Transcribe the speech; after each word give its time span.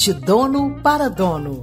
De 0.00 0.14
dono 0.14 0.80
para 0.82 1.10
dono. 1.10 1.60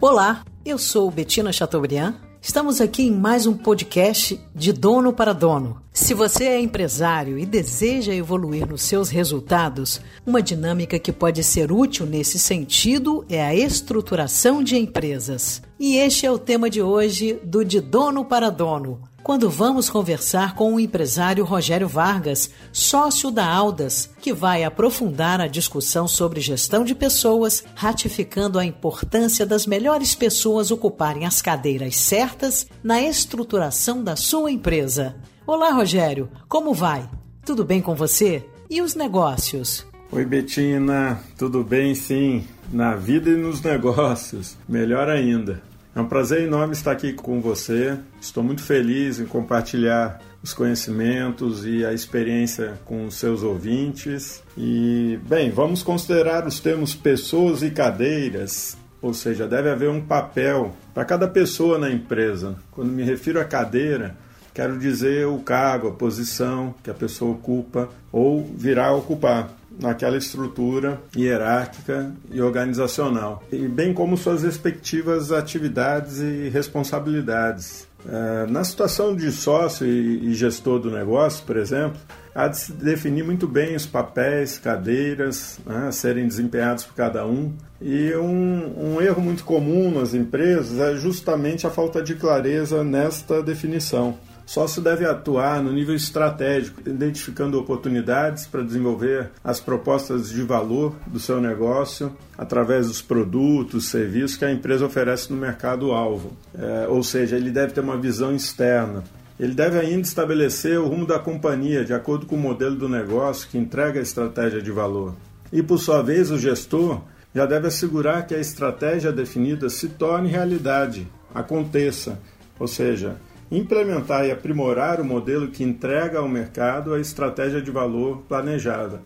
Olá, 0.00 0.44
eu 0.64 0.76
sou 0.76 1.08
Betina 1.08 1.52
Chateaubriand. 1.52 2.16
Estamos 2.42 2.80
aqui 2.80 3.04
em 3.04 3.12
mais 3.12 3.46
um 3.46 3.56
podcast 3.56 4.40
de 4.52 4.72
dono 4.72 5.12
para 5.12 5.32
dono. 5.32 5.80
Se 5.92 6.14
você 6.14 6.46
é 6.46 6.60
empresário 6.60 7.38
e 7.38 7.46
deseja 7.46 8.12
evoluir 8.12 8.66
nos 8.66 8.82
seus 8.82 9.08
resultados, 9.08 10.00
uma 10.26 10.42
dinâmica 10.42 10.98
que 10.98 11.12
pode 11.12 11.44
ser 11.44 11.70
útil 11.70 12.06
nesse 12.06 12.40
sentido 12.40 13.24
é 13.28 13.40
a 13.40 13.54
estruturação 13.54 14.64
de 14.64 14.76
empresas. 14.76 15.62
E 15.78 15.96
este 15.96 16.26
é 16.26 16.30
o 16.32 16.40
tema 16.40 16.68
de 16.68 16.82
hoje 16.82 17.38
do 17.44 17.64
De 17.64 17.80
Dono 17.80 18.24
para 18.24 18.50
Dono 18.50 19.07
quando 19.22 19.50
vamos 19.50 19.90
conversar 19.90 20.54
com 20.54 20.74
o 20.74 20.80
empresário 20.80 21.44
Rogério 21.44 21.88
Vargas, 21.88 22.50
sócio 22.72 23.30
da 23.30 23.46
Aldas, 23.46 24.10
que 24.20 24.32
vai 24.32 24.64
aprofundar 24.64 25.40
a 25.40 25.46
discussão 25.46 26.08
sobre 26.08 26.40
gestão 26.40 26.84
de 26.84 26.94
pessoas, 26.94 27.64
ratificando 27.74 28.58
a 28.58 28.64
importância 28.64 29.44
das 29.44 29.66
melhores 29.66 30.14
pessoas 30.14 30.70
ocuparem 30.70 31.26
as 31.26 31.42
cadeiras 31.42 31.96
certas 31.96 32.66
na 32.82 33.02
estruturação 33.02 34.02
da 34.02 34.16
sua 34.16 34.50
empresa. 34.50 35.16
Olá, 35.46 35.70
Rogério, 35.72 36.30
como 36.48 36.72
vai? 36.72 37.08
Tudo 37.44 37.64
bem 37.64 37.80
com 37.80 37.94
você? 37.94 38.44
E 38.70 38.80
os 38.80 38.94
negócios? 38.94 39.86
Oi, 40.10 40.24
Betina, 40.24 41.20
tudo 41.36 41.62
bem 41.62 41.94
sim? 41.94 42.46
Na 42.72 42.94
vida 42.94 43.30
e 43.30 43.36
nos 43.36 43.60
negócios, 43.62 44.56
melhor 44.68 45.08
ainda. 45.08 45.62
É 45.98 46.00
um 46.00 46.06
prazer 46.06 46.42
enorme 46.42 46.74
estar 46.74 46.92
aqui 46.92 47.12
com 47.12 47.40
você. 47.40 47.98
Estou 48.20 48.44
muito 48.44 48.62
feliz 48.62 49.18
em 49.18 49.26
compartilhar 49.26 50.20
os 50.40 50.54
conhecimentos 50.54 51.66
e 51.66 51.84
a 51.84 51.92
experiência 51.92 52.78
com 52.84 53.06
os 53.06 53.16
seus 53.16 53.42
ouvintes. 53.42 54.40
E, 54.56 55.18
bem, 55.28 55.50
vamos 55.50 55.82
considerar 55.82 56.46
os 56.46 56.60
termos 56.60 56.94
pessoas 56.94 57.64
e 57.64 57.70
cadeiras, 57.72 58.76
ou 59.02 59.12
seja, 59.12 59.48
deve 59.48 59.70
haver 59.70 59.90
um 59.90 60.00
papel 60.00 60.72
para 60.94 61.04
cada 61.04 61.26
pessoa 61.26 61.78
na 61.78 61.90
empresa. 61.90 62.54
Quando 62.70 62.92
me 62.92 63.02
refiro 63.02 63.40
a 63.40 63.44
cadeira, 63.44 64.16
quero 64.54 64.78
dizer 64.78 65.26
o 65.26 65.40
cargo, 65.40 65.88
a 65.88 65.92
posição 65.92 66.76
que 66.80 66.90
a 66.90 66.94
pessoa 66.94 67.32
ocupa 67.32 67.88
ou 68.12 68.48
virá 68.56 68.86
a 68.86 68.94
ocupar 68.94 69.50
naquela 69.80 70.16
estrutura 70.16 71.00
hierárquica 71.16 72.12
e 72.30 72.40
organizacional, 72.40 73.42
e 73.52 73.68
bem 73.68 73.94
como 73.94 74.16
suas 74.16 74.42
respectivas 74.42 75.32
atividades 75.32 76.18
e 76.18 76.48
responsabilidades. 76.48 77.86
É, 78.06 78.46
na 78.46 78.62
situação 78.62 79.14
de 79.14 79.30
sócio 79.32 79.86
e 79.86 80.32
gestor 80.32 80.78
do 80.78 80.90
negócio, 80.90 81.44
por 81.44 81.56
exemplo, 81.56 81.98
há 82.34 82.46
de 82.46 82.58
se 82.58 82.72
definir 82.72 83.24
muito 83.24 83.48
bem 83.48 83.74
os 83.74 83.84
papéis, 83.84 84.58
cadeiras 84.58 85.58
né, 85.66 85.88
a 85.88 85.92
serem 85.92 86.26
desempenhados 86.26 86.84
por 86.84 86.94
cada 86.94 87.26
um. 87.26 87.52
E 87.80 88.14
um, 88.14 88.94
um 88.94 89.02
erro 89.02 89.20
muito 89.20 89.44
comum 89.44 89.90
nas 89.90 90.14
empresas 90.14 90.78
é 90.78 90.96
justamente 90.96 91.66
a 91.66 91.70
falta 91.70 92.00
de 92.00 92.14
clareza 92.14 92.84
nesta 92.84 93.42
definição. 93.42 94.16
Só 94.48 94.66
se 94.66 94.80
deve 94.80 95.04
atuar 95.04 95.62
no 95.62 95.70
nível 95.70 95.94
estratégico, 95.94 96.80
identificando 96.88 97.58
oportunidades 97.58 98.46
para 98.46 98.62
desenvolver 98.62 99.28
as 99.44 99.60
propostas 99.60 100.30
de 100.30 100.40
valor 100.40 100.96
do 101.06 101.20
seu 101.20 101.38
negócio 101.38 102.16
através 102.38 102.86
dos 102.86 103.02
produtos, 103.02 103.90
serviços 103.90 104.38
que 104.38 104.46
a 104.46 104.50
empresa 104.50 104.86
oferece 104.86 105.30
no 105.30 105.38
mercado-alvo. 105.38 106.32
É, 106.58 106.88
ou 106.88 107.02
seja, 107.02 107.36
ele 107.36 107.50
deve 107.50 107.74
ter 107.74 107.82
uma 107.82 107.98
visão 107.98 108.34
externa. 108.34 109.04
Ele 109.38 109.52
deve 109.52 109.78
ainda 109.78 110.00
estabelecer 110.00 110.80
o 110.80 110.88
rumo 110.88 111.04
da 111.04 111.18
companhia 111.18 111.84
de 111.84 111.92
acordo 111.92 112.24
com 112.24 112.36
o 112.36 112.40
modelo 112.40 112.74
do 112.74 112.88
negócio 112.88 113.50
que 113.50 113.58
entrega 113.58 114.00
a 114.00 114.02
estratégia 114.02 114.62
de 114.62 114.72
valor. 114.72 115.14
E, 115.52 115.62
por 115.62 115.76
sua 115.76 116.00
vez, 116.00 116.30
o 116.30 116.38
gestor 116.38 117.02
já 117.34 117.44
deve 117.44 117.66
assegurar 117.66 118.26
que 118.26 118.34
a 118.34 118.40
estratégia 118.40 119.12
definida 119.12 119.68
se 119.68 119.90
torne 119.90 120.30
realidade, 120.30 121.06
aconteça, 121.34 122.18
ou 122.58 122.66
seja, 122.66 123.16
implementar 123.50 124.26
e 124.26 124.30
aprimorar 124.30 125.00
o 125.00 125.04
modelo 125.04 125.48
que 125.48 125.64
entrega 125.64 126.18
ao 126.18 126.28
mercado 126.28 126.94
a 126.94 127.00
estratégia 127.00 127.62
de 127.62 127.70
valor 127.70 128.22
planejada. 128.28 129.02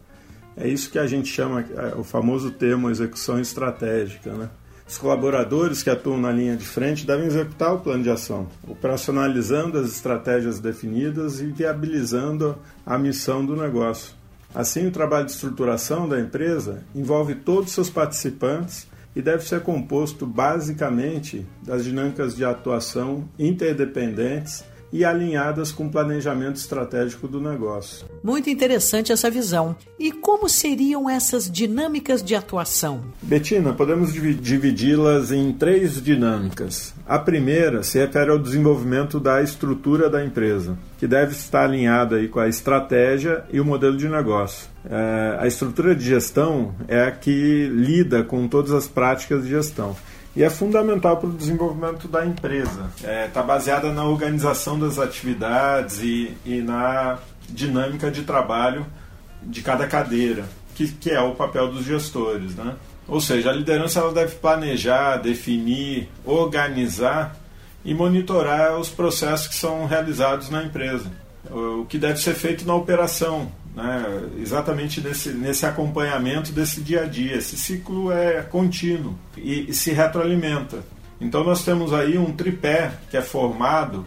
É 0.56 0.68
isso 0.68 0.90
que 0.90 0.98
a 0.98 1.06
gente 1.06 1.28
chama 1.28 1.60
é, 1.60 1.94
o 1.96 2.04
famoso 2.04 2.50
termo 2.50 2.90
execução 2.90 3.40
estratégica. 3.40 4.32
Né? 4.32 4.50
Os 4.86 4.98
colaboradores 4.98 5.82
que 5.82 5.88
atuam 5.88 6.18
na 6.18 6.30
linha 6.30 6.56
de 6.56 6.66
frente 6.66 7.06
devem 7.06 7.26
executar 7.26 7.72
o 7.72 7.80
plano 7.80 8.02
de 8.02 8.10
ação, 8.10 8.46
operacionalizando 8.68 9.78
as 9.78 9.86
estratégias 9.86 10.60
definidas 10.60 11.40
e 11.40 11.46
viabilizando 11.46 12.58
a 12.84 12.98
missão 12.98 13.44
do 13.44 13.56
negócio. 13.56 14.14
Assim, 14.54 14.86
o 14.86 14.90
trabalho 14.90 15.24
de 15.24 15.32
estruturação 15.32 16.06
da 16.06 16.20
empresa 16.20 16.82
envolve 16.94 17.34
todos 17.34 17.68
os 17.68 17.74
seus 17.74 17.88
participantes 17.88 18.86
e 19.14 19.20
deve 19.20 19.44
ser 19.44 19.60
composto 19.60 20.26
basicamente 20.26 21.46
das 21.62 21.84
dinâmicas 21.84 22.34
de 22.34 22.44
atuação 22.44 23.28
interdependentes 23.38 24.64
e 24.92 25.04
alinhadas 25.04 25.72
com 25.72 25.86
o 25.86 25.90
planejamento 25.90 26.56
estratégico 26.56 27.26
do 27.26 27.40
negócio. 27.40 28.06
Muito 28.22 28.50
interessante 28.50 29.10
essa 29.10 29.30
visão. 29.30 29.74
E 29.98 30.12
como 30.12 30.48
seriam 30.48 31.08
essas 31.08 31.50
dinâmicas 31.50 32.22
de 32.22 32.34
atuação? 32.34 33.02
Betina, 33.22 33.72
podemos 33.72 34.12
dividi-las 34.12 35.32
em 35.32 35.52
três 35.52 36.02
dinâmicas. 36.02 36.94
A 37.06 37.18
primeira 37.18 37.82
se 37.82 37.98
refere 37.98 38.30
ao 38.30 38.38
desenvolvimento 38.38 39.18
da 39.18 39.42
estrutura 39.42 40.10
da 40.10 40.24
empresa, 40.24 40.76
que 40.98 41.06
deve 41.06 41.32
estar 41.32 41.64
alinhada 41.64 42.16
aí 42.16 42.28
com 42.28 42.40
a 42.40 42.48
estratégia 42.48 43.44
e 43.52 43.60
o 43.60 43.64
modelo 43.64 43.96
de 43.96 44.08
negócio. 44.08 44.70
É, 44.84 45.36
a 45.38 45.46
estrutura 45.46 45.94
de 45.94 46.04
gestão 46.04 46.74
é 46.88 47.04
a 47.04 47.10
que 47.10 47.68
lida 47.68 48.24
com 48.24 48.48
todas 48.48 48.72
as 48.72 48.88
práticas 48.88 49.44
de 49.44 49.50
gestão 49.50 49.96
e 50.34 50.42
é 50.42 50.48
fundamental 50.48 51.18
para 51.18 51.28
o 51.28 51.32
desenvolvimento 51.32 52.08
da 52.08 52.24
empresa. 52.24 52.90
Está 52.96 53.10
é, 53.10 53.28
tá 53.28 53.42
baseada 53.42 53.92
na 53.92 54.04
organização 54.04 54.78
das 54.78 54.98
atividades 54.98 56.00
e, 56.00 56.36
e, 56.44 56.62
na 56.62 57.18
dinâmica 57.48 58.10
de 58.10 58.22
trabalho 58.22 58.86
de 59.42 59.60
cada 59.60 59.86
cadeira, 59.86 60.44
que, 60.74 60.88
que 60.88 61.10
é 61.10 61.20
o 61.20 61.34
papel 61.34 61.70
dos 61.70 61.84
gestores. 61.84 62.54
Né? 62.54 62.74
Ou 63.06 63.20
seja, 63.20 63.50
a 63.50 63.52
liderança 63.52 64.00
ela 64.00 64.12
deve 64.12 64.36
planejar, 64.36 65.18
definir, 65.18 66.08
organizar 66.24 67.36
e 67.84 67.92
monitorar 67.92 68.78
os 68.78 68.88
processos 68.88 69.48
que 69.48 69.54
são 69.54 69.84
realizados 69.86 70.48
na 70.48 70.62
empresa. 70.62 71.10
O 71.50 71.84
que 71.84 71.98
deve 71.98 72.18
ser 72.20 72.34
feito 72.34 72.64
na 72.64 72.74
operação, 72.74 73.50
né? 73.74 74.28
exatamente 74.38 75.00
nesse, 75.00 75.30
nesse 75.30 75.66
acompanhamento 75.66 76.52
desse 76.52 76.80
dia 76.80 77.02
a 77.02 77.06
dia. 77.06 77.36
Esse 77.36 77.56
ciclo 77.56 78.12
é 78.12 78.42
contínuo 78.42 79.16
e, 79.36 79.70
e 79.70 79.74
se 79.74 79.92
retroalimenta. 79.92 80.84
Então 81.20 81.44
nós 81.44 81.64
temos 81.64 81.92
aí 81.92 82.18
um 82.18 82.32
tripé 82.32 82.92
que 83.10 83.16
é 83.16 83.22
formado 83.22 84.04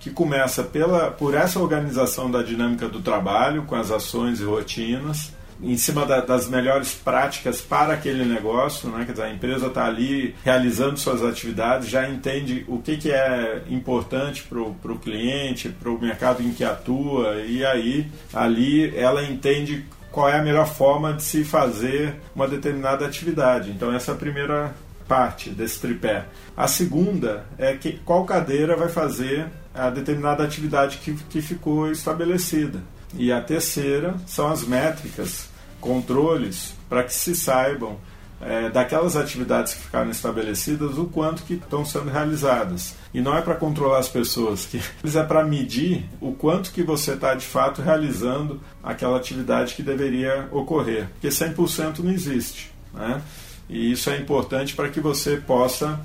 que 0.00 0.10
começa 0.10 0.62
pela, 0.62 1.10
por 1.10 1.34
essa 1.34 1.58
organização 1.58 2.30
da 2.30 2.42
dinâmica 2.42 2.88
do 2.88 3.00
trabalho, 3.00 3.62
com 3.62 3.74
as 3.74 3.90
ações 3.90 4.38
e 4.38 4.44
rotinas, 4.44 5.32
em 5.62 5.76
cima 5.76 6.04
da, 6.04 6.20
das 6.20 6.48
melhores 6.48 6.94
práticas 6.94 7.60
para 7.60 7.94
aquele 7.94 8.24
negócio, 8.24 8.88
né? 8.88 9.04
Quer 9.04 9.12
dizer, 9.12 9.24
a 9.24 9.30
empresa 9.30 9.66
está 9.66 9.86
ali 9.86 10.34
realizando 10.44 10.98
suas 10.98 11.22
atividades, 11.22 11.88
já 11.88 12.08
entende 12.08 12.64
o 12.68 12.78
que, 12.78 12.96
que 12.96 13.10
é 13.10 13.62
importante 13.68 14.42
para 14.42 14.60
o 14.60 14.98
cliente, 14.98 15.68
para 15.68 15.90
o 15.90 16.00
mercado 16.00 16.42
em 16.42 16.52
que 16.52 16.64
atua, 16.64 17.36
e 17.46 17.64
aí 17.64 18.06
ali 18.32 18.96
ela 18.96 19.22
entende 19.22 19.84
qual 20.10 20.28
é 20.28 20.38
a 20.38 20.42
melhor 20.42 20.66
forma 20.66 21.12
de 21.12 21.22
se 21.24 21.44
fazer 21.44 22.14
uma 22.34 22.46
determinada 22.46 23.04
atividade. 23.04 23.70
Então 23.70 23.92
essa 23.92 24.12
é 24.12 24.14
a 24.14 24.18
primeira 24.18 24.74
parte 25.08 25.50
desse 25.50 25.80
tripé. 25.80 26.24
A 26.56 26.68
segunda 26.68 27.44
é 27.58 27.74
que 27.74 27.98
qual 28.04 28.24
cadeira 28.24 28.76
vai 28.76 28.88
fazer 28.88 29.46
a 29.74 29.90
determinada 29.90 30.44
atividade 30.44 30.98
que, 30.98 31.14
que 31.14 31.42
ficou 31.42 31.90
estabelecida. 31.90 32.80
E 33.16 33.32
a 33.32 33.40
terceira 33.40 34.14
são 34.26 34.48
as 34.50 34.66
métricas, 34.66 35.48
controles, 35.80 36.74
para 36.88 37.04
que 37.04 37.12
se 37.12 37.34
saibam 37.34 37.98
é, 38.40 38.68
daquelas 38.68 39.16
atividades 39.16 39.74
que 39.74 39.82
ficaram 39.82 40.10
estabelecidas, 40.10 40.98
o 40.98 41.06
quanto 41.06 41.42
que 41.44 41.54
estão 41.54 41.84
sendo 41.84 42.10
realizadas. 42.10 42.94
E 43.12 43.20
não 43.20 43.36
é 43.36 43.40
para 43.40 43.54
controlar 43.54 43.98
as 43.98 44.08
pessoas, 44.08 44.66
que 44.66 44.78
é 45.16 45.22
para 45.22 45.44
medir 45.44 46.04
o 46.20 46.32
quanto 46.32 46.72
que 46.72 46.82
você 46.82 47.12
está 47.12 47.34
de 47.34 47.46
fato 47.46 47.80
realizando 47.80 48.60
aquela 48.82 49.16
atividade 49.16 49.74
que 49.74 49.82
deveria 49.82 50.48
ocorrer. 50.50 51.08
Porque 51.12 51.28
100% 51.28 52.00
não 52.00 52.10
existe. 52.10 52.72
Né? 52.92 53.22
E 53.68 53.92
isso 53.92 54.10
é 54.10 54.18
importante 54.18 54.74
para 54.74 54.88
que 54.88 55.00
você 55.00 55.36
possa 55.36 56.00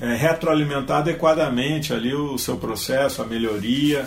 é, 0.00 0.14
retroalimentar 0.14 0.98
adequadamente 0.98 1.92
ali 1.92 2.14
o 2.14 2.36
seu 2.36 2.56
processo, 2.56 3.22
a 3.22 3.26
melhoria, 3.26 4.06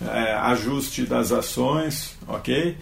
é, 0.00 0.34
ajuste 0.34 1.04
das 1.04 1.32
ações, 1.32 2.16
ok? 2.26 2.76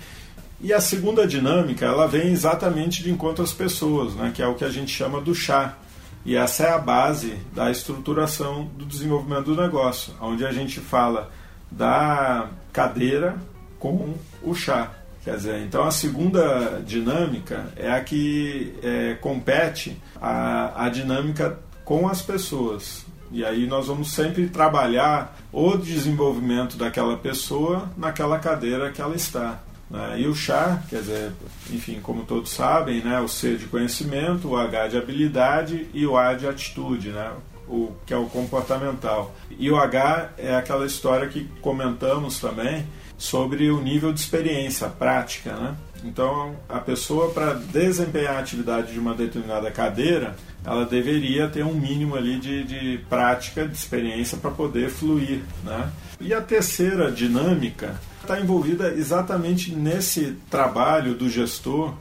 E 0.61 0.73
a 0.73 0.81
segunda 0.81 1.27
dinâmica, 1.27 1.85
ela 1.85 2.07
vem 2.07 2.33
exatamente 2.33 3.03
de 3.03 3.11
encontro 3.11 3.45
às 3.45 3.53
pessoas, 3.53 4.15
né, 4.15 4.33
que 4.35 4.43
é 4.43 4.47
o 4.47 4.55
que 4.55 4.65
a 4.65 4.71
gente 4.71 4.91
chama 4.91 5.21
do 5.21 5.35
chá. 5.35 5.77
E 6.25 6.37
essa 6.37 6.65
é 6.65 6.73
a 6.73 6.79
base 6.79 7.35
da 7.53 7.71
estruturação 7.71 8.65
do 8.65 8.87
desenvolvimento 8.87 9.55
do 9.55 9.61
negócio, 9.61 10.15
onde 10.21 10.47
a 10.47 10.53
gente 10.53 10.81
fala 10.81 11.31
da 11.71 12.49
cadeira 12.73 13.37
com 13.79 14.15
o 14.43 14.55
chá, 14.55 14.91
Quer 15.25 15.37
dizer, 15.37 15.61
então 15.63 15.85
a 15.85 15.91
segunda 15.91 16.83
dinâmica 16.85 17.73
é 17.77 17.91
a 17.91 17.99
que 18.05 18.75
é, 18.83 19.15
compete 19.15 19.97
a, 20.21 20.85
a 20.85 20.89
dinâmica 20.91 21.59
com 21.83 22.07
as 22.07 22.21
pessoas. 22.21 23.07
E 23.35 23.45
aí 23.45 23.67
nós 23.67 23.89
vamos 23.89 24.13
sempre 24.13 24.47
trabalhar 24.47 25.37
o 25.53 25.77
desenvolvimento 25.77 26.77
daquela 26.77 27.17
pessoa 27.17 27.91
naquela 27.97 28.39
cadeira 28.39 28.93
que 28.93 29.03
ela 29.03 29.17
está. 29.17 29.61
Né? 29.91 30.21
E 30.21 30.29
o 30.29 30.35
chá, 30.37 30.81
quer 30.89 31.01
dizer, 31.01 31.33
enfim, 31.69 31.99
como 32.01 32.23
todos 32.23 32.53
sabem, 32.53 33.03
né, 33.03 33.19
o 33.19 33.27
C 33.27 33.57
de 33.57 33.67
conhecimento, 33.67 34.51
o 34.51 34.57
H 34.57 34.87
de 34.87 34.97
habilidade 34.99 35.89
e 35.93 36.07
o 36.07 36.17
A 36.17 36.33
de 36.35 36.47
atitude, 36.47 37.09
né? 37.09 37.33
o 37.69 37.93
que 38.07 38.15
é 38.15 38.17
o 38.17 38.27
comportamental. 38.27 39.35
E 39.59 39.69
o 39.69 39.77
H 39.77 40.31
é 40.39 40.55
aquela 40.55 40.87
história 40.87 41.27
que 41.27 41.45
comentamos 41.61 42.39
também 42.39 42.87
sobre 43.17 43.71
o 43.71 43.81
nível 43.81 44.13
de 44.13 44.21
experiência 44.21 44.89
prática, 44.89 45.55
né? 45.55 45.75
Então, 46.05 46.55
a 46.69 46.79
pessoa 46.79 47.31
para 47.31 47.55
desempenhar 47.55 48.37
a 48.37 48.39
atividade 48.41 48.93
de 48.93 48.99
uma 48.99 49.15
determinada 49.15 49.71
cadeira, 49.71 50.37
ela 50.63 50.85
deveria 50.85 51.49
ter 51.49 51.65
um 51.65 51.73
mínimo 51.73 52.15
ali 52.15 52.39
de, 52.39 52.65
de 52.65 52.99
prática, 53.09 53.67
de 53.67 53.75
experiência 53.75 54.37
para 54.37 54.51
poder 54.51 54.91
fluir, 54.91 55.41
né? 55.65 55.91
E 56.21 56.35
a 56.35 56.43
terceira 56.43 57.11
dinâmica 57.11 57.99
está 58.21 58.39
envolvida 58.39 58.89
exatamente 58.89 59.75
nesse 59.75 60.37
trabalho 60.51 61.15
do 61.15 61.29
gestor, 61.29 61.95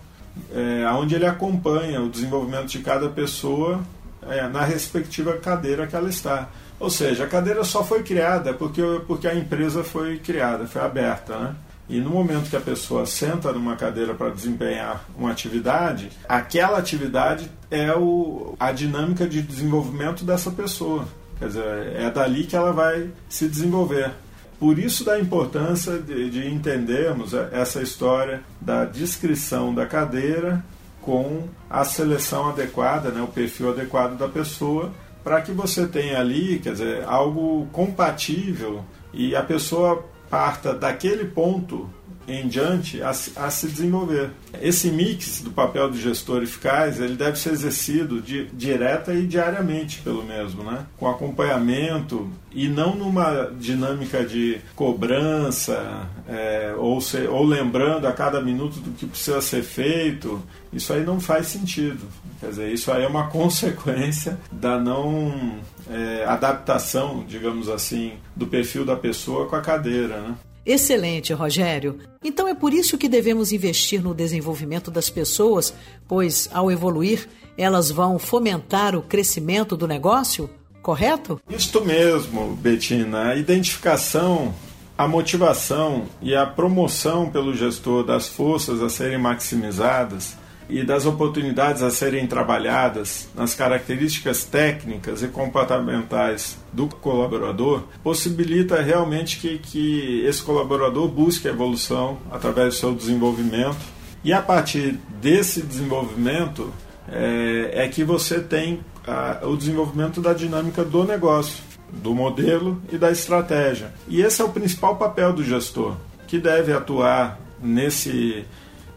é, 0.53 0.85
onde 0.91 1.15
ele 1.15 1.25
acompanha 1.25 2.01
o 2.01 2.09
desenvolvimento 2.09 2.67
de 2.67 2.79
cada 2.79 3.07
pessoa 3.07 3.81
é, 4.27 4.47
na 4.47 4.63
respectiva 4.63 5.33
cadeira 5.37 5.87
que 5.87 5.95
ela 5.95 6.09
está. 6.09 6.49
Ou 6.83 6.89
seja, 6.89 7.23
a 7.23 7.27
cadeira 7.27 7.63
só 7.63 7.81
foi 7.81 8.03
criada 8.03 8.53
porque, 8.53 8.81
porque 9.07 9.25
a 9.25 9.33
empresa 9.33 9.85
foi 9.85 10.19
criada, 10.19 10.67
foi 10.67 10.81
aberta, 10.81 11.39
né? 11.39 11.55
E 11.87 12.01
no 12.01 12.09
momento 12.09 12.49
que 12.49 12.57
a 12.57 12.61
pessoa 12.61 13.05
senta 13.05 13.53
numa 13.53 13.77
cadeira 13.77 14.13
para 14.13 14.31
desempenhar 14.31 15.05
uma 15.17 15.31
atividade, 15.31 16.09
aquela 16.27 16.77
atividade 16.77 17.49
é 17.71 17.95
o, 17.95 18.53
a 18.59 18.73
dinâmica 18.73 19.25
de 19.25 19.41
desenvolvimento 19.41 20.25
dessa 20.25 20.51
pessoa. 20.51 21.07
Quer 21.39 21.47
dizer, 21.47 21.63
é 21.95 22.11
dali 22.11 22.43
que 22.43 22.55
ela 22.55 22.73
vai 22.73 23.09
se 23.29 23.47
desenvolver. 23.47 24.11
Por 24.59 24.77
isso 24.77 25.05
da 25.05 25.17
importância 25.17 25.97
de, 25.99 26.29
de 26.29 26.49
entendermos 26.49 27.33
essa 27.53 27.81
história 27.81 28.43
da 28.59 28.83
descrição 28.83 29.73
da 29.73 29.85
cadeira 29.85 30.61
com 31.01 31.47
a 31.69 31.85
seleção 31.85 32.49
adequada, 32.49 33.09
né, 33.09 33.21
o 33.21 33.27
perfil 33.27 33.69
adequado 33.69 34.17
da 34.17 34.27
pessoa, 34.27 34.91
para 35.23 35.41
que 35.41 35.51
você 35.51 35.87
tenha 35.87 36.19
ali, 36.19 36.59
quer 36.59 36.73
dizer, 36.73 37.03
algo 37.05 37.67
compatível 37.71 38.83
e 39.13 39.35
a 39.35 39.43
pessoa 39.43 40.05
parta 40.29 40.73
daquele 40.73 41.25
ponto 41.25 41.89
em 42.27 42.47
diante 42.47 43.01
a, 43.01 43.09
a, 43.09 43.49
se 43.49 43.67
desenvolver. 43.67 44.29
Esse 44.61 44.89
mix 44.89 45.41
do 45.41 45.51
papel 45.51 45.89
do 45.89 45.97
gestor 45.97 46.41
eficaz 46.41 46.99
ele 46.99 47.15
deve 47.15 47.37
ser 47.37 47.51
exercido 47.51 48.21
de, 48.21 48.45
direta 48.47 49.13
e 49.13 49.27
diariamente 49.27 49.99
pelo 50.01 50.23
mesmo, 50.23 50.63
né? 50.63 50.85
com 50.97 51.09
acompanhamento 51.09 52.29
e 52.51 52.67
não 52.67 52.95
numa 52.95 53.51
dinâmica 53.59 54.23
de 54.23 54.61
cobrança 54.75 56.07
é, 56.27 56.73
ou, 56.77 57.01
ser, 57.01 57.29
ou 57.29 57.43
lembrando 57.43 58.07
a 58.07 58.13
cada 58.13 58.41
minuto 58.41 58.79
do 58.79 58.91
que 58.91 59.05
precisa 59.05 59.41
ser 59.41 59.63
feito. 59.63 60.41
Isso 60.71 60.93
aí 60.93 61.03
não 61.03 61.19
faz 61.19 61.47
sentido. 61.47 62.01
Quer 62.43 62.49
dizer, 62.49 62.73
isso 62.73 62.91
aí 62.91 63.03
é 63.03 63.07
uma 63.07 63.27
consequência 63.31 64.37
da 64.51 64.77
não 64.77 65.59
é, 65.89 66.25
adaptação, 66.25 67.23
digamos 67.25 67.69
assim, 67.69 68.15
do 68.35 68.45
perfil 68.45 68.83
da 68.83 68.97
pessoa 68.97 69.47
com 69.47 69.55
a 69.55 69.61
cadeira. 69.61 70.19
Né? 70.19 70.35
Excelente, 70.65 71.31
Rogério. 71.31 71.99
Então 72.21 72.45
é 72.45 72.53
por 72.53 72.73
isso 72.73 72.97
que 72.97 73.07
devemos 73.07 73.53
investir 73.53 74.03
no 74.03 74.13
desenvolvimento 74.13 74.91
das 74.91 75.09
pessoas, 75.09 75.73
pois 76.05 76.49
ao 76.53 76.69
evoluir, 76.69 77.29
elas 77.57 77.89
vão 77.89 78.19
fomentar 78.19 78.93
o 78.93 79.01
crescimento 79.01 79.77
do 79.77 79.87
negócio, 79.87 80.49
correto? 80.81 81.39
Isto 81.49 81.85
mesmo, 81.85 82.57
Betina. 82.57 83.29
A 83.29 83.35
identificação, 83.37 84.53
a 84.97 85.07
motivação 85.07 86.07
e 86.21 86.35
a 86.35 86.45
promoção 86.45 87.29
pelo 87.29 87.53
gestor 87.53 88.03
das 88.03 88.27
forças 88.27 88.81
a 88.81 88.89
serem 88.89 89.17
maximizadas 89.17 90.42
e 90.69 90.83
das 90.83 91.05
oportunidades 91.05 91.81
a 91.81 91.89
serem 91.89 92.27
trabalhadas 92.27 93.27
nas 93.35 93.53
características 93.53 94.43
técnicas 94.43 95.21
e 95.23 95.27
comportamentais 95.27 96.57
do 96.71 96.87
colaborador 96.87 97.83
possibilita 98.03 98.81
realmente 98.81 99.39
que, 99.39 99.59
que 99.59 100.25
esse 100.25 100.41
colaborador 100.41 101.07
busque 101.07 101.47
a 101.47 101.51
evolução 101.51 102.17
através 102.31 102.69
do 102.69 102.79
seu 102.79 102.93
desenvolvimento 102.93 103.93
e 104.23 104.31
a 104.31 104.41
partir 104.41 104.99
desse 105.21 105.61
desenvolvimento 105.61 106.73
é, 107.09 107.83
é 107.85 107.87
que 107.87 108.03
você 108.03 108.39
tem 108.39 108.79
a, 109.05 109.39
o 109.43 109.57
desenvolvimento 109.57 110.21
da 110.21 110.33
dinâmica 110.33 110.83
do 110.83 111.03
negócio, 111.03 111.61
do 111.91 112.15
modelo 112.15 112.81
e 112.91 112.97
da 112.97 113.11
estratégia. 113.11 113.93
E 114.07 114.21
esse 114.21 114.41
é 114.41 114.45
o 114.45 114.49
principal 114.49 114.95
papel 114.95 115.33
do 115.33 115.43
gestor, 115.43 115.95
que 116.27 116.39
deve 116.39 116.71
atuar 116.71 117.39
nesse 117.61 118.45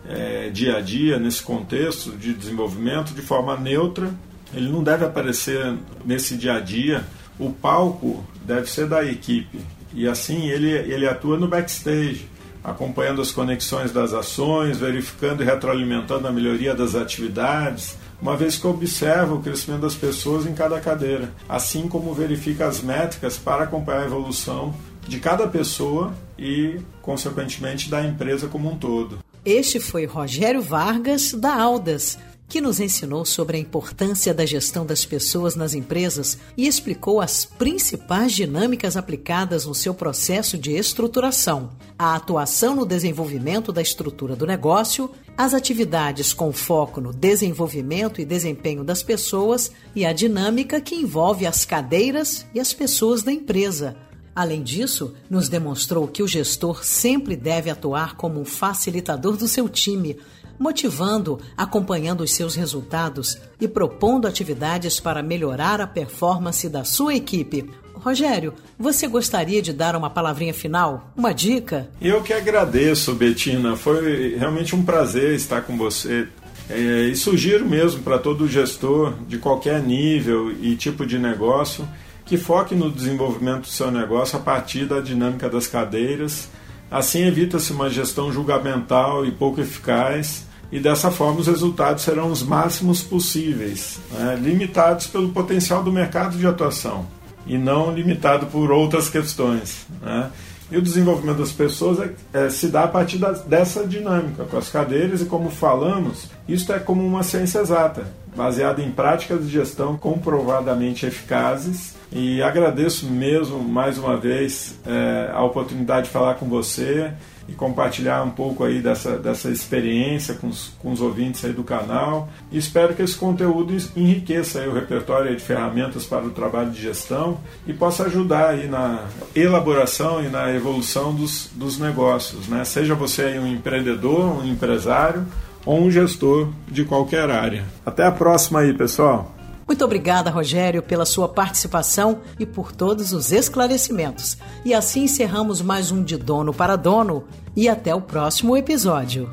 é, 0.09 0.51
dia 0.51 0.77
a 0.77 0.81
dia, 0.81 1.19
nesse 1.19 1.43
contexto 1.43 2.13
de 2.13 2.33
desenvolvimento, 2.33 3.13
de 3.13 3.23
forma 3.23 3.57
neutra. 3.57 4.11
Ele 4.55 4.69
não 4.69 4.83
deve 4.83 5.05
aparecer 5.05 5.75
nesse 6.05 6.37
dia 6.37 6.55
a 6.55 6.61
dia. 6.61 7.05
O 7.39 7.51
palco 7.51 8.25
deve 8.43 8.71
ser 8.71 8.87
da 8.87 9.05
equipe. 9.05 9.61
E 9.93 10.07
assim 10.07 10.49
ele, 10.49 10.71
ele 10.71 11.07
atua 11.07 11.39
no 11.39 11.49
backstage, 11.49 12.29
acompanhando 12.63 13.21
as 13.21 13.31
conexões 13.31 13.93
das 13.93 14.13
ações, 14.13 14.79
verificando 14.79 15.43
e 15.43 15.47
retroalimentando 15.47 16.29
a 16.29 16.33
melhoria 16.33 16.75
das 16.75 16.95
atividades, 16.95 17.97
uma 18.21 18.37
vez 18.37 18.57
que 18.57 18.67
observa 18.67 19.35
o 19.35 19.43
crescimento 19.43 19.83
das 19.83 19.95
pessoas 19.95 20.47
em 20.47 20.55
cada 20.55 20.81
cadeira, 20.81 21.31
assim 21.49 21.87
como 21.89 22.15
verifica 22.15 22.67
as 22.67 22.81
métricas 22.81 23.37
para 23.37 23.65
acompanhar 23.65 24.03
a 24.03 24.07
evolução 24.07 24.75
de 25.07 25.21
cada 25.21 25.47
pessoa 25.47 26.13
e, 26.39 26.81
consequentemente, 27.03 27.89
da 27.89 28.03
empresa 28.05 28.49
como 28.49 28.71
um 28.71 28.77
todo. 28.77 29.19
Este 29.47 29.79
foi 29.79 30.07
Rogério 30.07 30.61
Vargas, 30.61 31.33
da 31.33 31.55
Aldas, 31.55 32.19
que 32.49 32.61
nos 32.61 32.81
ensinou 32.81 33.25
sobre 33.25 33.57
a 33.57 33.61
importância 33.61 34.35
da 34.35 34.45
gestão 34.45 34.85
das 34.85 35.05
pessoas 35.05 35.55
nas 35.55 35.73
empresas 35.73 36.37
e 36.57 36.67
explicou 36.67 37.21
as 37.21 37.45
principais 37.45 38.33
dinâmicas 38.33 38.97
aplicadas 38.97 39.65
no 39.65 39.73
seu 39.73 39.95
processo 39.95 40.59
de 40.59 40.73
estruturação, 40.73 41.71
a 41.97 42.17
atuação 42.17 42.75
no 42.75 42.85
desenvolvimento 42.85 43.71
da 43.71 43.81
estrutura 43.81 44.35
do 44.35 44.49
negócio, 44.49 45.09
as 45.39 45.55
atividades 45.55 46.33
com 46.33 46.53
foco 46.53 47.01
no 47.01 47.13
desenvolvimento 47.13 48.21
e 48.21 48.25
desempenho 48.25 48.83
das 48.83 49.01
pessoas 49.01 49.71
e 49.95 50.05
a 50.05 50.13
dinâmica 50.13 50.81
que 50.81 50.97
envolve 50.97 51.47
as 51.47 51.65
cadeiras 51.65 52.45
e 52.53 52.59
as 52.59 52.73
pessoas 52.73 53.23
da 53.23 53.31
empresa 53.31 53.97
Além 54.37 54.63
disso, 54.63 55.15
nos 55.31 55.49
demonstrou 55.49 56.07
que 56.07 56.23
o 56.23 56.29
gestor 56.29 56.85
sempre 56.85 57.35
deve 57.35 57.71
atuar 57.71 58.17
como 58.17 58.39
um 58.39 58.45
facilitador 58.45 59.35
do 59.35 59.49
seu 59.49 59.67
time, 59.67 60.19
motivando, 60.59 61.41
acompanhando 61.57 62.21
os 62.21 62.33
seus 62.33 62.55
resultados 62.55 63.39
e 63.59 63.67
propondo 63.67 64.29
atividades 64.29 65.01
para 65.01 65.23
melhorar 65.23 65.81
a 65.81 65.87
performance 65.87 66.69
da 66.69 66.85
sua 66.85 67.15
equipe. 67.15 67.71
Rogério, 67.95 68.53
você 68.79 69.09
gostaria 69.09 69.63
de 69.63 69.73
dar 69.73 69.97
uma 69.97 70.11
palavrinha 70.11 70.53
final? 70.53 71.11
Uma 71.17 71.33
dica? 71.33 71.89
Eu 71.99 72.23
que 72.23 72.35
agradeço, 72.35 73.15
Betina. 73.15 73.75
Foi 73.75 74.37
realmente 74.37 74.77
um 74.77 74.85
prazer 74.85 75.35
estar 75.35 75.63
com 75.63 75.79
você. 75.79 76.29
É, 76.69 77.09
e 77.11 77.17
sugiro 77.17 77.65
mesmo 77.65 78.03
para 78.03 78.19
todo 78.19 78.47
gestor 78.47 79.15
de 79.27 79.39
qualquer 79.39 79.83
nível 79.83 80.53
e 80.53 80.77
tipo 80.77 81.07
de 81.07 81.19
negócio 81.19 81.89
que 82.27 82.37
foque 82.37 82.75
no 82.75 82.91
desenvolvimento 82.91 83.63
do 83.63 83.69
seu 83.69 83.91
negócio 83.91 84.37
a 84.37 84.43
partir 84.43 84.85
da 84.85 85.01
dinâmica 85.01 85.49
das 85.49 85.67
cadeiras. 85.67 86.49
Assim 86.91 87.25
evita-se 87.25 87.73
uma 87.73 87.89
gestão 87.89 88.33
julgamental 88.33 89.25
e 89.25 89.31
pouco 89.31 89.61
eficaz, 89.61 90.45
e 90.71 90.81
dessa 90.81 91.11
forma 91.11 91.41
os 91.41 91.47
resultados 91.47 92.03
serão 92.03 92.31
os 92.31 92.43
máximos 92.43 93.01
possíveis, 93.01 94.01
né, 94.11 94.37
limitados 94.41 95.07
pelo 95.07 95.29
potencial 95.29 95.83
do 95.83 95.93
mercado 95.93 96.37
de 96.37 96.47
atuação 96.47 97.07
e 97.47 97.57
não 97.57 97.95
limitado 97.95 98.47
por 98.47 98.73
outras 98.73 99.09
questões. 99.09 99.87
Né. 100.03 100.31
E 100.71 100.77
o 100.77 100.83
desenvolvimento 100.83 101.39
das 101.39 101.53
pessoas 101.53 102.01
é, 102.01 102.47
é, 102.47 102.51
se 102.51 102.67
dá 102.67 102.85
a 102.85 102.89
partir 102.89 103.19
da, 103.19 103.31
dessa 103.31 103.87
dinâmica, 103.87 104.45
com 104.45 104.59
as 104.59 104.69
cadeiras, 104.69 105.23
e 105.23 105.27
como 105.27 105.49
falamos, 105.49 106.29
isso 106.49 106.73
é 106.73 106.81
como 106.81 107.07
uma 107.07 107.23
ciência 107.23 107.61
exata. 107.61 108.09
Baseada 108.37 108.83
em 108.83 108.91
práticas 108.91 109.45
de 109.45 109.51
gestão 109.51 109.97
comprovadamente 109.97 111.07
eficazes. 111.07 111.97
E 112.13 112.41
agradeço 112.43 113.07
mesmo 113.07 113.59
mais 113.59 113.99
uma 113.99 114.17
vez 114.17 114.79
é, 114.87 115.31
a 115.33 115.43
oportunidade 115.43 116.07
de 116.07 116.13
falar 116.13 116.35
com 116.35 116.47
você 116.47 117.13
e 117.49 117.53
compartilhar 117.53 118.23
um 118.25 118.31
pouco 118.31 118.65
aí 118.65 118.81
dessa, 118.81 119.19
dessa 119.19 119.49
experiência 119.51 120.35
com 120.35 120.49
os, 120.49 120.73
com 120.81 120.93
os 120.93 121.01
ouvintes 121.01 121.45
aí 121.45 121.53
do 121.53 121.63
canal. 121.63 122.29
E 122.51 122.59
espero 122.59 122.95
que 122.95 123.03
esse 123.03 123.17
conteúdo 123.17 123.77
enriqueça 123.97 124.61
aí 124.61 124.69
o 124.69 124.75
repertório 124.75 125.35
de 125.35 125.43
ferramentas 125.43 126.05
para 126.05 126.25
o 126.25 126.31
trabalho 126.31 126.71
de 126.71 126.83
gestão 126.83 127.39
e 127.67 127.73
possa 127.73 128.05
ajudar 128.05 128.51
aí 128.51 128.67
na 128.67 129.05
elaboração 129.35 130.23
e 130.25 130.29
na 130.29 130.53
evolução 130.53 131.15
dos, 131.15 131.51
dos 131.55 131.79
negócios. 131.79 132.49
Né? 132.49 132.65
Seja 132.65 132.95
você 132.95 133.23
aí 133.23 133.39
um 133.39 133.47
empreendedor, 133.47 134.41
um 134.41 134.45
empresário 134.45 135.25
ou 135.67 135.81
um 135.81 135.91
gestor 135.91 136.49
de 136.69 136.85
qualquer 136.85 137.29
área. 137.29 137.67
Até 137.85 138.05
a 138.05 138.13
próxima 138.13 138.61
aí, 138.61 138.73
pessoal! 138.73 139.35
Muito 139.67 139.85
obrigada, 139.85 140.31
Rogério, 140.31 140.81
pela 140.81 141.05
sua 141.05 141.29
participação 141.29 142.21
e 142.39 142.47
por 142.47 142.71
todos 142.71 143.13
os 143.13 143.33
esclarecimentos. 143.33 144.39
E 144.65 144.73
assim 144.73 145.03
encerramos 145.05 145.61
mais 145.61 145.91
um 145.91 146.05
De 146.05 146.17
Dono 146.17 146.55
para 146.55 146.77
Dono 146.77 147.25
e 147.57 147.69
até 147.69 147.93
o 147.93 148.01
próximo 148.01 148.57
episódio. 148.57 149.29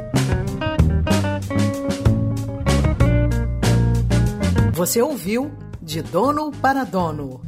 Você 4.74 5.00
ouviu 5.04 5.52
De 5.80 6.02
Dono 6.02 6.52
para 6.52 6.84
Dono. 6.84 7.42